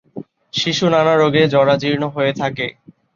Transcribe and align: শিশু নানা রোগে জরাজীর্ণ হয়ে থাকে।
শিশু 0.53 0.85
নানা 0.89 1.13
রোগে 1.15 1.43
জরাজীর্ণ 1.47 2.03
হয়ে 2.15 2.33
থাকে। 2.33 2.67